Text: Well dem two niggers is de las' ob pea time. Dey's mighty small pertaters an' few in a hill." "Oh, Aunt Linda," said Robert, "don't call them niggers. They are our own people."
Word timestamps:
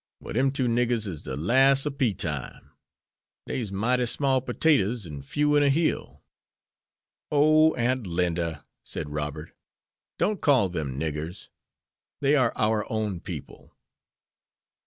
Well 0.19 0.33
dem 0.33 0.51
two 0.51 0.65
niggers 0.65 1.05
is 1.07 1.21
de 1.21 1.35
las' 1.37 1.85
ob 1.85 1.99
pea 1.99 2.15
time. 2.15 2.71
Dey's 3.45 3.71
mighty 3.71 4.07
small 4.07 4.41
pertaters 4.41 5.05
an' 5.05 5.21
few 5.21 5.55
in 5.55 5.61
a 5.61 5.69
hill." 5.69 6.23
"Oh, 7.31 7.75
Aunt 7.75 8.07
Linda," 8.07 8.65
said 8.83 9.09
Robert, 9.11 9.55
"don't 10.17 10.41
call 10.41 10.69
them 10.69 10.99
niggers. 10.99 11.49
They 12.19 12.35
are 12.35 12.51
our 12.55 12.91
own 12.91 13.19
people." 13.19 13.75